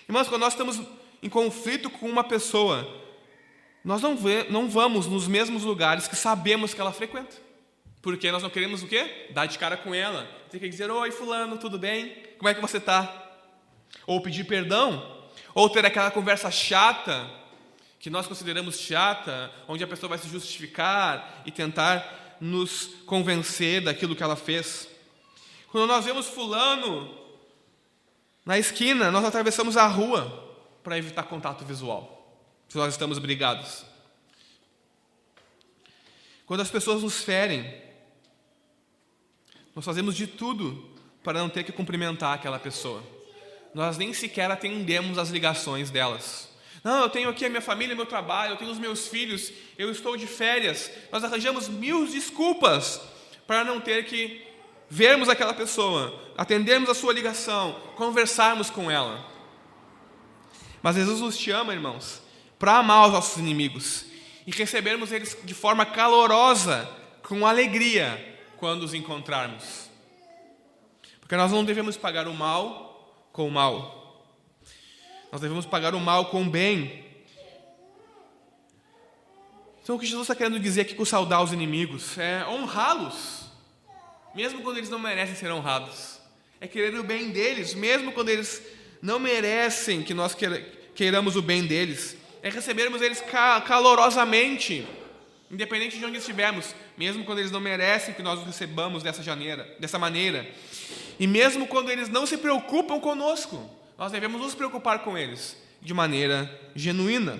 [0.08, 0.80] Irmãos, quando nós estamos
[1.22, 2.86] em conflito com uma pessoa,
[3.84, 7.36] nós não, vê, não vamos nos mesmos lugares que sabemos que ela frequenta.
[8.00, 9.28] Porque nós não queremos o quê?
[9.30, 10.28] Dar de cara com ela.
[10.50, 12.22] Tem que dizer, oi fulano, tudo bem?
[12.38, 13.32] Como é que você está?
[14.06, 17.28] Ou pedir perdão, ou ter aquela conversa chata,
[18.00, 24.16] que nós consideramos chata, onde a pessoa vai se justificar e tentar nos convencer daquilo
[24.16, 24.88] que ela fez.
[25.70, 27.14] Quando nós vemos fulano
[28.46, 33.84] na esquina, nós atravessamos a rua para evitar contato visual, se nós estamos brigados.
[36.46, 37.87] Quando as pessoas nos ferem,
[39.78, 40.84] nós fazemos de tudo
[41.22, 43.00] para não ter que cumprimentar aquela pessoa.
[43.72, 46.48] Nós nem sequer atendemos as ligações delas.
[46.82, 49.88] Não, eu tenho aqui a minha família, meu trabalho, eu tenho os meus filhos, eu
[49.88, 50.90] estou de férias.
[51.12, 53.00] Nós arranjamos mil desculpas
[53.46, 54.44] para não ter que
[54.90, 59.24] vermos aquela pessoa, atendermos a sua ligação, conversarmos com ela.
[60.82, 62.20] Mas Jesus nos chama, irmãos,
[62.58, 64.06] para amar os nossos inimigos
[64.44, 66.90] e recebermos eles de forma calorosa,
[67.22, 69.88] com alegria, quando os encontrarmos.
[71.20, 74.26] Porque nós não devemos pagar o mal com o mal.
[75.30, 77.04] Nós devemos pagar o mal com o bem.
[79.82, 83.50] Então, o que Jesus está querendo dizer aqui com saudar os inimigos é honrá-los,
[84.34, 86.18] mesmo quando eles não merecem ser honrados.
[86.60, 88.62] É querer o bem deles, mesmo quando eles
[89.00, 90.36] não merecem que nós
[90.94, 92.16] queiramos o bem deles.
[92.42, 93.22] É recebermos eles
[93.66, 94.86] calorosamente,
[95.50, 99.64] independente de onde estivermos, mesmo quando eles não merecem que nós os recebamos dessa, janeira,
[99.78, 100.50] dessa maneira.
[101.18, 105.94] E mesmo quando eles não se preocupam conosco, nós devemos nos preocupar com eles de
[105.94, 107.38] maneira genuína.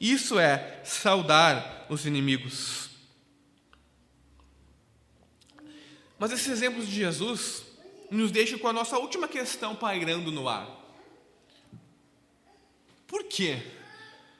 [0.00, 2.90] Isso é saudar os inimigos.
[6.18, 7.62] Mas esses exemplos de Jesus
[8.10, 10.68] nos deixam com a nossa última questão pairando no ar.
[13.06, 13.56] Por que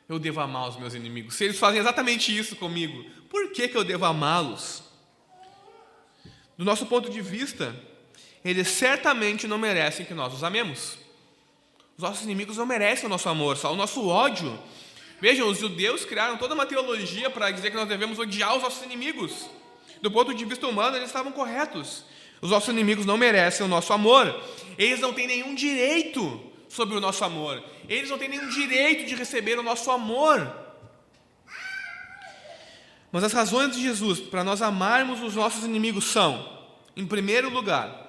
[0.08, 1.36] eu devo amar os meus inimigos?
[1.36, 4.83] Se eles fazem exatamente isso comigo, por que, que eu devo amá-los?
[6.59, 7.75] Do nosso ponto de vista,
[8.45, 10.99] eles certamente não merecem que nós os amemos.
[11.97, 14.59] Os nossos inimigos não merecem o nosso amor, só o nosso ódio.
[15.21, 18.83] Vejam, os judeus criaram toda uma teologia para dizer que nós devemos odiar os nossos
[18.83, 19.49] inimigos.
[20.03, 22.05] Do ponto de vista humano, eles estavam corretos.
[22.40, 24.43] Os nossos inimigos não merecem o nosso amor.
[24.77, 27.62] Eles não têm nenhum direito sobre o nosso amor.
[27.88, 30.69] Eles não têm nenhum direito de receber o nosso amor.
[33.12, 36.61] Mas as razões de Jesus para nós amarmos os nossos inimigos são,
[36.96, 38.09] em primeiro lugar,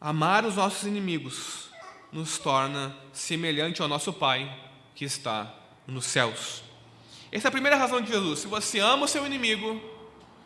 [0.00, 1.68] amar os nossos inimigos
[2.10, 4.50] nos torna semelhante ao nosso Pai
[4.94, 5.54] que está
[5.86, 6.62] nos céus.
[7.30, 8.40] Essa é a primeira razão de Jesus.
[8.40, 9.80] Se você ama o seu inimigo,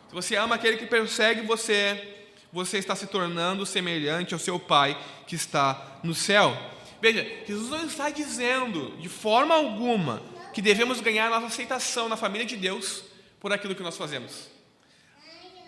[0.09, 4.97] se você ama aquele que persegue você, você está se tornando semelhante ao seu Pai
[5.25, 6.55] que está no céu.
[7.01, 10.21] Veja, Jesus não está dizendo de forma alguma
[10.53, 13.03] que devemos ganhar nossa aceitação na família de Deus
[13.39, 14.47] por aquilo que nós fazemos.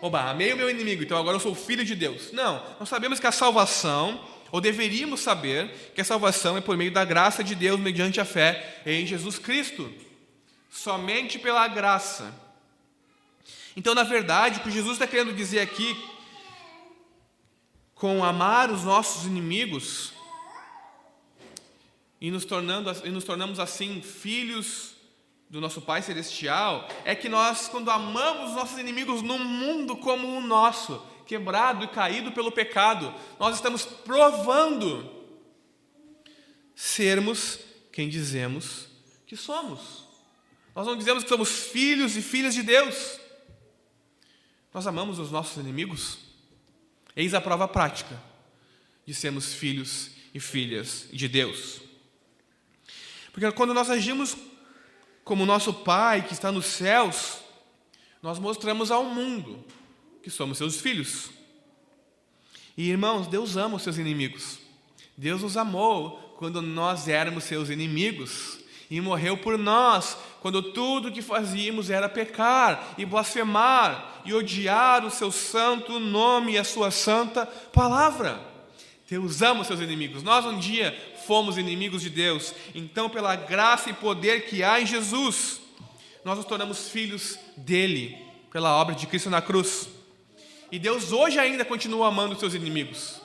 [0.00, 2.32] Oba, amei o meu inimigo, então agora eu sou filho de Deus.
[2.32, 6.92] Não, nós sabemos que a salvação, ou deveríamos saber que a salvação é por meio
[6.92, 9.92] da graça de Deus mediante a fé em Jesus Cristo.
[10.70, 12.34] Somente pela graça.
[13.74, 15.96] Então, na verdade, o que Jesus está querendo dizer aqui
[17.94, 20.12] com amar os nossos inimigos
[22.26, 24.96] e nos, tornando, e nos tornamos assim filhos
[25.48, 30.26] do nosso Pai Celestial, é que nós, quando amamos os nossos inimigos num mundo como
[30.36, 35.08] o nosso, quebrado e caído pelo pecado, nós estamos provando
[36.74, 37.60] sermos
[37.92, 38.88] quem dizemos
[39.24, 40.04] que somos.
[40.74, 43.20] Nós não dizemos que somos filhos e filhas de Deus.
[44.74, 46.18] Nós amamos os nossos inimigos
[47.14, 48.20] Eis a prova prática
[49.06, 51.85] de sermos filhos e filhas de Deus.
[53.36, 54.34] Porque quando nós agimos
[55.22, 57.36] como nosso Pai que está nos céus,
[58.22, 59.62] nós mostramos ao mundo
[60.22, 61.28] que somos seus filhos.
[62.78, 64.58] E irmãos, Deus ama os seus inimigos.
[65.18, 68.58] Deus nos amou quando nós éramos seus inimigos
[68.90, 75.04] e morreu por nós, quando tudo o que fazíamos era pecar e blasfemar e odiar
[75.04, 78.40] o seu santo nome e a sua santa palavra.
[79.06, 80.22] Deus ama os seus inimigos.
[80.22, 80.96] Nós um dia
[81.26, 85.60] fomos inimigos de Deus, então, pela graça e poder que há em Jesus,
[86.24, 88.16] nós nos tornamos filhos dele,
[88.52, 89.88] pela obra de Cristo na cruz.
[90.70, 93.20] E Deus hoje ainda continua amando os seus inimigos.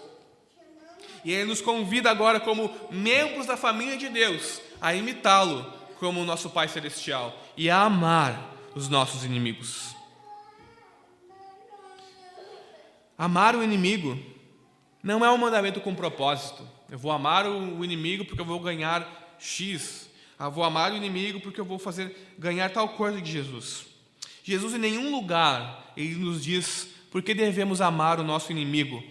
[1.24, 5.66] E Ele nos convida agora, como membros da família de Deus, a imitá-lo
[6.00, 9.96] como nosso Pai Celestial e a amar os nossos inimigos.
[13.18, 14.18] Amar o inimigo
[15.04, 16.68] não é um mandamento com propósito.
[16.92, 20.10] Eu vou amar o inimigo porque eu vou ganhar X.
[20.38, 23.86] Eu vou amar o inimigo porque eu vou fazer ganhar tal coisa de Jesus.
[24.44, 29.02] Jesus em nenhum lugar ele nos diz por que devemos amar o nosso inimigo,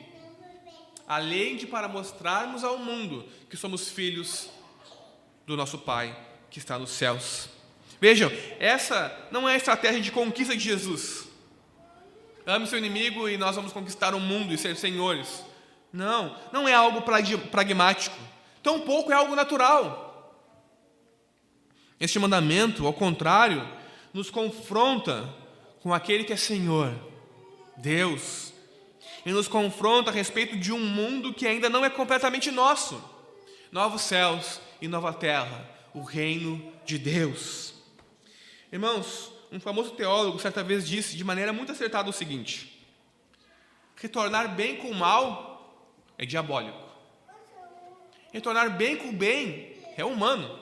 [1.09, 4.51] além de para mostrarmos ao mundo que somos filhos
[5.47, 6.15] do nosso Pai
[6.51, 7.49] que está nos céus.
[7.99, 11.29] Vejam, essa não é a estratégia de conquista de Jesus.
[12.45, 15.49] Ame seu inimigo e nós vamos conquistar o mundo e ser senhores.
[15.93, 18.17] Não, não é algo pragmático.
[18.63, 20.11] Tampouco é algo natural.
[21.99, 23.67] Este mandamento, ao contrário,
[24.13, 25.29] nos confronta
[25.83, 26.95] com aquele que é Senhor,
[27.77, 28.53] Deus,
[29.25, 33.03] e nos confronta a respeito de um mundo que ainda não é completamente nosso.
[33.71, 37.75] Novos céus e nova terra, o reino de Deus.
[38.73, 42.87] Irmãos, um famoso teólogo certa vez disse de maneira muito acertada o seguinte:
[43.97, 45.50] retornar bem com mal
[46.21, 46.79] é diabólico,
[48.31, 50.59] retornar bem com bem é humano.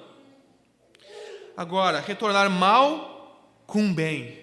[1.56, 4.38] Agora, retornar mal com bem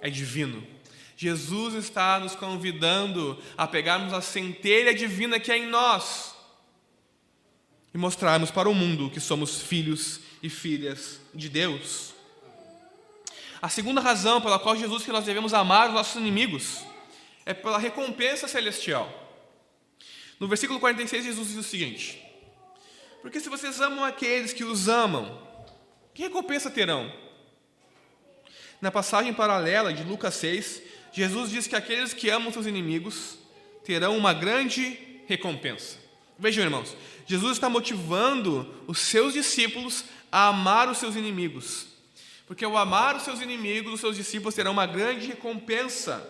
[0.00, 0.64] é divino.
[1.16, 6.36] Jesus está nos convidando a pegarmos a centelha divina que é em nós
[7.92, 12.14] e mostrarmos para o mundo que somos filhos e filhas de Deus.
[13.60, 16.78] A segunda razão pela qual Jesus que nós devemos amar os nossos inimigos
[17.44, 19.19] é pela recompensa celestial.
[20.40, 22.20] No versículo 46, Jesus diz o seguinte:
[23.20, 25.38] Porque se vocês amam aqueles que os amam,
[26.14, 27.12] que recompensa terão?
[28.80, 33.36] Na passagem paralela de Lucas 6, Jesus diz que aqueles que amam seus inimigos
[33.84, 35.98] terão uma grande recompensa.
[36.38, 41.86] Vejam, irmãos, Jesus está motivando os seus discípulos a amar os seus inimigos.
[42.46, 46.26] Porque ao amar os seus inimigos, os seus discípulos terão uma grande recompensa.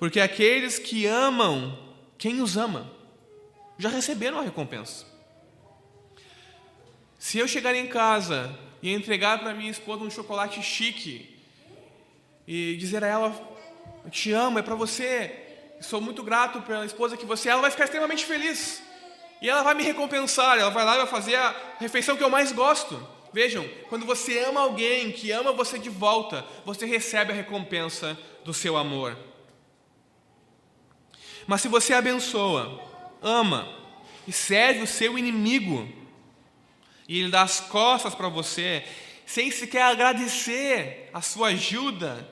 [0.00, 1.78] Porque aqueles que amam
[2.16, 2.90] quem os ama
[3.76, 5.04] já receberam a recompensa.
[7.18, 11.38] Se eu chegar em casa e entregar para minha esposa um chocolate chique
[12.48, 13.58] e dizer a ela:
[14.10, 15.38] te amo, é para você,
[15.82, 18.82] sou muito grato pela esposa que você é, ela vai ficar extremamente feliz.
[19.42, 22.30] E ela vai me recompensar, ela vai lá e vai fazer a refeição que eu
[22.30, 23.06] mais gosto.
[23.34, 28.54] Vejam, quando você ama alguém que ama você de volta, você recebe a recompensa do
[28.54, 29.28] seu amor.
[31.50, 32.80] Mas se você abençoa,
[33.20, 33.68] ama
[34.24, 35.88] e serve o seu inimigo,
[37.08, 38.84] e ele dá as costas para você,
[39.26, 42.24] sem sequer agradecer a sua ajuda,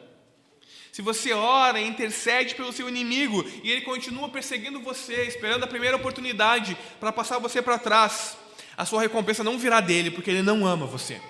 [0.93, 5.67] se você ora e intercede pelo seu inimigo e ele continua perseguindo você, esperando a
[5.67, 8.39] primeira oportunidade para passar você para trás,
[8.77, 11.21] a sua recompensa não virá dele, porque ele não ama você.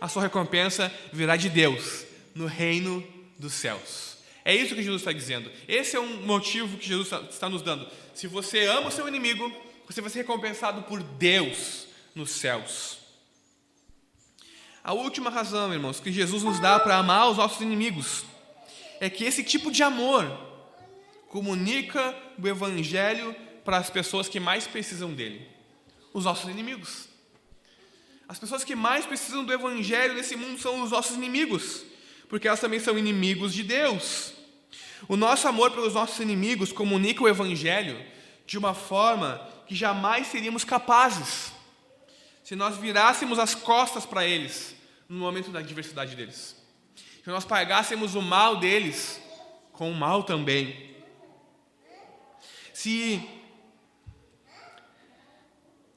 [0.00, 3.06] A sua recompensa virá de Deus, no reino
[3.38, 4.09] dos céus.
[4.44, 5.50] É isso que Jesus está dizendo.
[5.68, 7.86] Esse é um motivo que Jesus está nos dando.
[8.14, 9.52] Se você ama o seu inimigo,
[9.86, 12.98] você vai ser recompensado por Deus nos céus.
[14.82, 18.24] A última razão, irmãos, que Jesus nos dá para amar os nossos inimigos
[18.98, 20.24] é que esse tipo de amor
[21.28, 25.46] comunica o Evangelho para as pessoas que mais precisam dele
[26.12, 27.08] os nossos inimigos.
[28.28, 31.84] As pessoas que mais precisam do Evangelho nesse mundo são os nossos inimigos,
[32.30, 34.32] porque elas também são inimigos de Deus.
[35.06, 38.02] O nosso amor pelos nossos inimigos comunica o Evangelho
[38.46, 41.52] de uma forma que jamais seríamos capazes
[42.42, 44.74] se nós virássemos as costas para eles
[45.08, 46.60] no momento da adversidade deles
[47.22, 49.20] se nós pagássemos o mal deles
[49.72, 50.96] com o mal também.
[52.72, 53.22] Se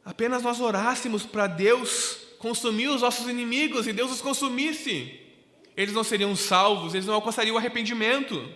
[0.03, 5.19] apenas nós orássemos para Deus consumir os nossos inimigos e Deus os consumisse,
[5.75, 8.49] eles não seriam salvos, eles não alcançariam o arrependimento.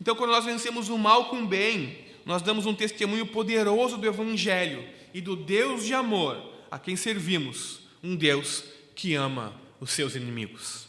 [0.00, 4.06] Então, quando nós vencemos o mal com o bem, nós damos um testemunho poderoso do
[4.06, 8.64] Evangelho e do Deus de amor a quem servimos, um Deus
[8.94, 10.86] que ama os seus inimigos.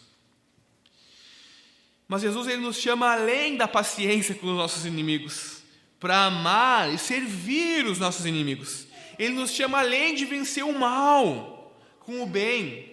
[2.08, 5.62] Mas Jesus ele nos chama além da paciência com os nossos inimigos,
[6.00, 8.88] para amar e servir os nossos inimigos.
[9.20, 12.87] Ele nos chama além de vencer o mal com o bem,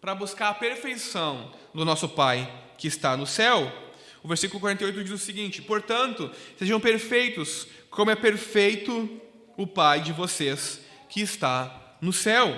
[0.00, 3.72] para buscar a perfeição do nosso Pai que está no céu.
[4.22, 9.20] O versículo 48 diz o seguinte: Portanto, sejam perfeitos, como é perfeito
[9.56, 12.54] o Pai de vocês que está no céu.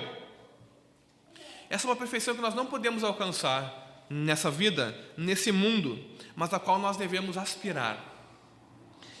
[1.69, 5.97] Essa é uma perfeição que nós não podemos alcançar nessa vida, nesse mundo,
[6.35, 8.09] mas a qual nós devemos aspirar.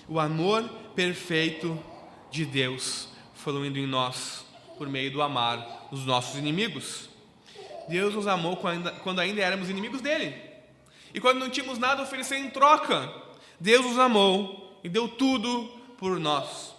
[0.07, 1.81] O amor perfeito
[2.29, 4.45] de Deus fluindo em nós
[4.77, 7.10] por meio do amar os nossos inimigos.
[7.91, 10.33] Deus nos amou quando ainda éramos inimigos dele.
[11.13, 13.13] E quando não tínhamos nada a oferecer em troca,
[13.59, 15.67] Deus nos amou e deu tudo
[15.97, 16.73] por nós.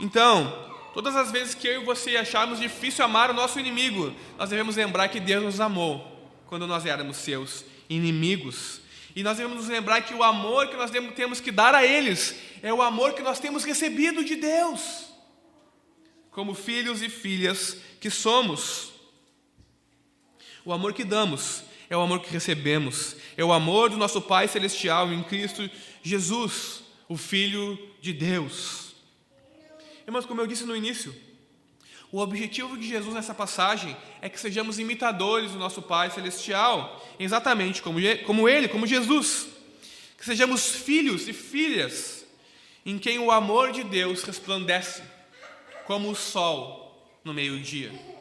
[0.00, 0.52] Então,
[0.92, 4.74] todas as vezes que eu e você acharmos difícil amar o nosso inimigo, nós devemos
[4.74, 6.04] lembrar que Deus nos amou
[6.46, 8.80] quando nós éramos seus inimigos.
[9.14, 12.34] E nós devemos nos lembrar que o amor que nós temos que dar a eles
[12.62, 15.06] é o amor que nós temos recebido de Deus,
[16.32, 18.97] como filhos e filhas que somos.
[20.68, 24.46] O amor que damos é o amor que recebemos, é o amor do nosso Pai
[24.46, 25.66] Celestial em Cristo
[26.02, 28.92] Jesus, o Filho de Deus.
[30.06, 31.16] Irmãos, como eu disse no início,
[32.12, 37.80] o objetivo de Jesus nessa passagem é que sejamos imitadores do nosso Pai Celestial, exatamente
[37.80, 39.48] como, como Ele, como Jesus.
[40.18, 42.26] Que sejamos filhos e filhas
[42.84, 45.02] em quem o amor de Deus resplandece,
[45.86, 48.17] como o sol no meio-dia.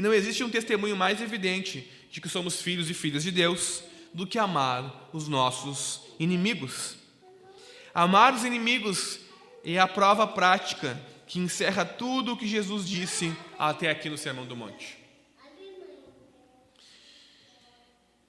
[0.00, 3.84] E não existe um testemunho mais evidente de que somos filhos e filhas de Deus
[4.14, 6.96] do que amar os nossos inimigos.
[7.92, 9.20] Amar os inimigos
[9.62, 14.46] é a prova prática que encerra tudo o que Jesus disse até aqui no Sermão
[14.46, 14.96] do Monte.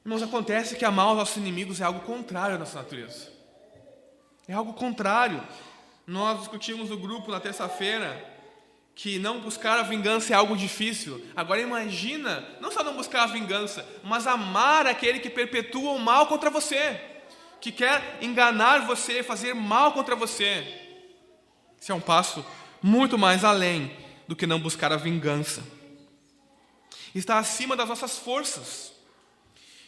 [0.04, 3.32] Irmãos, acontece que amar os nossos inimigos é algo contrário à nossa natureza.
[4.46, 5.42] É algo contrário.
[6.06, 8.31] Nós discutimos no grupo na terça-feira
[9.02, 11.26] que não buscar a vingança é algo difícil.
[11.36, 16.28] Agora imagina, não só não buscar a vingança, mas amar aquele que perpetua o mal
[16.28, 17.02] contra você,
[17.60, 20.68] que quer enganar você, fazer mal contra você.
[21.82, 22.46] Isso é um passo
[22.80, 23.92] muito mais além
[24.28, 25.64] do que não buscar a vingança.
[27.16, 28.94] Está acima das nossas forças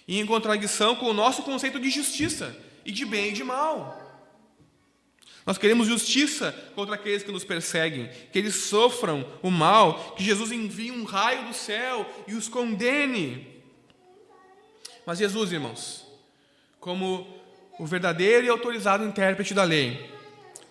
[0.07, 4.02] e em contradição com o nosso conceito de justiça e de bem e de mal.
[5.45, 10.51] Nós queremos justiça contra aqueles que nos perseguem, que eles sofram o mal, que Jesus
[10.51, 13.61] envie um raio do céu e os condene.
[15.05, 16.05] Mas Jesus, irmãos,
[16.79, 17.27] como
[17.77, 20.09] o verdadeiro e autorizado intérprete da lei,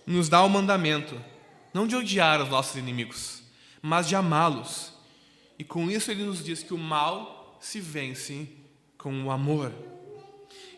[0.06, 1.20] nos dá o mandamento
[1.72, 3.42] não de odiar os nossos inimigos,
[3.80, 4.92] mas de amá-los.
[5.58, 8.48] E com isso ele nos diz que o mal se vence
[8.98, 9.72] com o amor.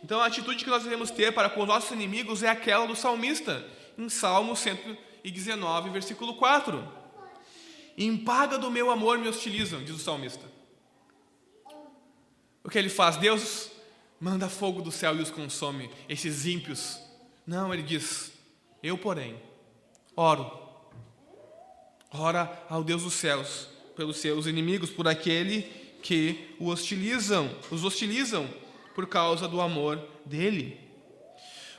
[0.02, 2.94] Então a atitude que nós devemos ter para com os nossos inimigos é aquela do
[2.94, 3.66] salmista,
[3.96, 6.86] em Salmo 119, versículo 4.
[7.96, 10.44] Em paga do meu amor me hostilizam, diz o salmista.
[12.62, 13.16] O que ele faz?
[13.16, 13.70] Deus
[14.20, 16.98] manda fogo do céu e os consome, esses ímpios.
[17.46, 18.32] Não, ele diz:
[18.82, 19.40] Eu, porém,
[20.16, 20.64] oro
[22.16, 23.66] Ora ao Deus dos céus
[23.96, 25.62] pelos seus inimigos, por aquele
[26.00, 28.48] que o hostilizam, os hostilizam
[28.94, 30.78] por causa do amor dele.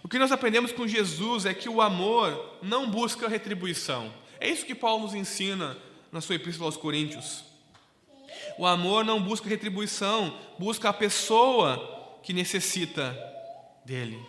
[0.06, 4.14] O que nós aprendemos com Jesus é que o amor não busca retribuição.
[4.40, 5.76] É isso que Paulo nos ensina
[6.12, 7.44] na sua epístola aos Coríntios.
[8.56, 13.18] O amor não busca retribuição, busca a pessoa que necessita
[13.84, 14.24] dele.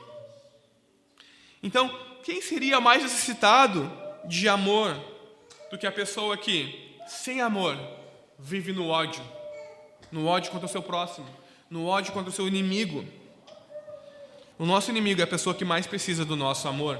[1.62, 3.92] Então, quem seria mais necessitado
[4.24, 4.98] de amor
[5.70, 7.76] do que a pessoa que, sem amor,
[8.38, 9.22] vive no ódio,
[10.10, 11.28] no ódio contra o seu próximo,
[11.68, 13.04] no ódio contra o seu inimigo.
[14.58, 16.98] O nosso inimigo é a pessoa que mais precisa do nosso amor,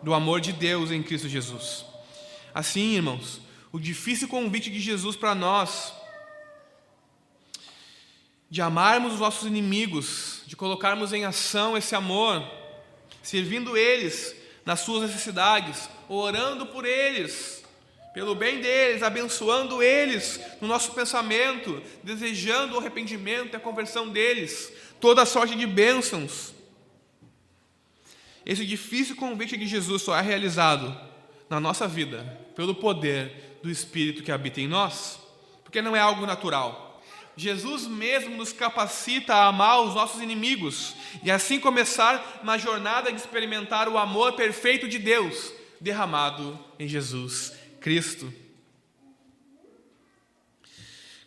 [0.00, 1.84] do amor de Deus em Cristo Jesus.
[2.54, 3.40] Assim, irmãos,
[3.72, 5.92] o difícil convite de Jesus para nós,
[8.48, 12.48] de amarmos os nossos inimigos, de colocarmos em ação esse amor,
[13.24, 17.64] servindo eles nas suas necessidades, orando por eles,
[18.14, 24.72] pelo bem deles, abençoando eles no nosso pensamento, desejando o arrependimento e a conversão deles,
[25.06, 26.52] toda sorte de bênçãos.
[28.44, 31.00] Esse difícil convite de Jesus só é realizado
[31.48, 32.24] na nossa vida
[32.56, 35.20] pelo poder do Espírito que habita em nós,
[35.62, 37.00] porque não é algo natural.
[37.36, 43.20] Jesus mesmo nos capacita a amar os nossos inimigos e assim começar na jornada de
[43.20, 48.34] experimentar o amor perfeito de Deus derramado em Jesus Cristo.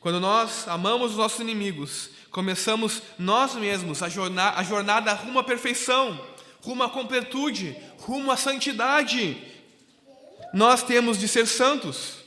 [0.01, 5.43] Quando nós amamos os nossos inimigos, começamos nós mesmos a jornada, a jornada rumo à
[5.43, 6.19] perfeição,
[6.61, 9.37] rumo à completude, rumo à santidade.
[10.53, 12.17] Nós temos de ser santos,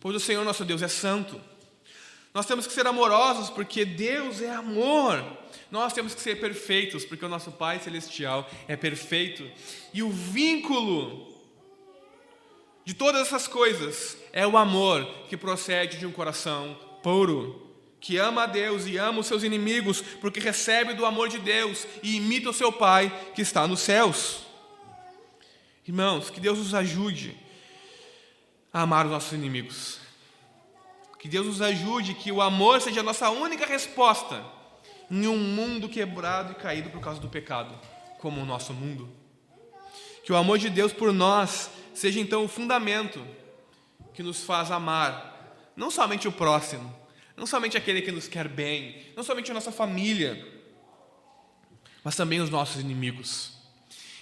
[0.00, 1.40] pois o Senhor nosso Deus é santo.
[2.34, 5.22] Nós temos que ser amorosos porque Deus é amor.
[5.70, 9.48] Nós temos que ser perfeitos porque o nosso Pai Celestial é perfeito.
[9.92, 11.32] E o vínculo
[12.84, 17.71] de todas essas coisas é o amor que procede de um coração puro,
[18.02, 21.86] que ama a Deus e ama os seus inimigos porque recebe do amor de Deus
[22.02, 24.40] e imita o seu Pai que está nos céus.
[25.88, 27.34] Irmãos, que Deus nos ajude
[28.70, 30.02] a amar os nossos inimigos
[31.22, 34.44] que Deus nos ajude, que o amor seja a nossa única resposta
[35.08, 37.72] em um mundo quebrado e caído por causa do pecado,
[38.18, 39.08] como o nosso mundo.
[40.24, 43.24] Que o amor de Deus por nós seja então o fundamento
[44.12, 46.92] que nos faz amar não somente o próximo,
[47.42, 50.46] não somente aquele que nos quer bem, não somente a nossa família,
[52.04, 53.54] mas também os nossos inimigos.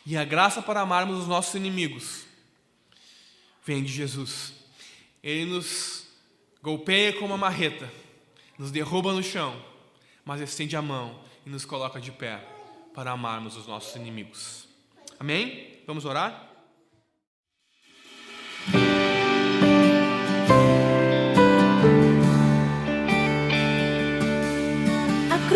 [0.06, 2.24] E a graça para amarmos os nossos inimigos
[3.62, 4.54] vem de Jesus.
[5.22, 6.06] Ele nos
[6.62, 7.92] golpeia com uma marreta,
[8.58, 9.62] nos derruba no chão,
[10.24, 12.42] mas estende a mão e nos coloca de pé
[12.94, 14.66] para amarmos os nossos inimigos.
[15.18, 15.78] Amém?
[15.86, 16.49] Vamos orar?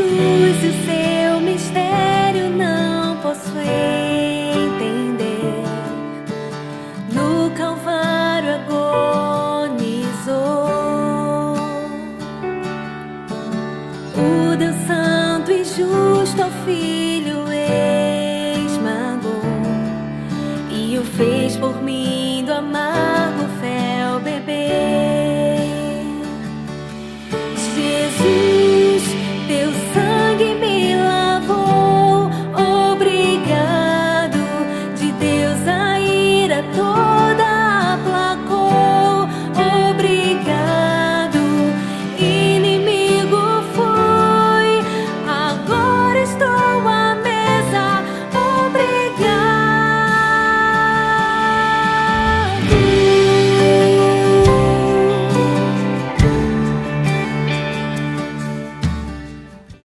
[0.04, 0.43] A